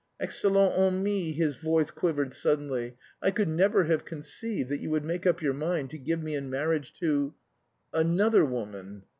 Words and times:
"Excellente 0.19 0.75
amie," 0.79 1.31
his 1.31 1.57
voice 1.57 1.91
quivered 1.91 2.33
suddenly. 2.33 2.95
"I 3.21 3.29
could 3.29 3.47
never 3.47 3.83
have 3.83 4.03
conceived 4.03 4.69
that 4.69 4.79
you 4.79 4.89
would 4.89 5.05
make 5.05 5.27
up 5.27 5.43
your 5.43 5.53
mind 5.53 5.91
to 5.91 5.99
give 5.99 6.23
me 6.23 6.33
in 6.33 6.49
marriage 6.49 6.91
to 7.01 7.35
another... 7.93 8.43
woman." 8.43 9.03